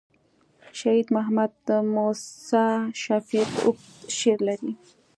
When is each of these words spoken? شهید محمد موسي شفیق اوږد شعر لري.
شهید 0.79 1.07
محمد 1.15 1.55
موسي 1.95 2.67
شفیق 3.03 3.49
اوږد 3.61 3.85
شعر 4.17 4.39
لري. 4.47 4.71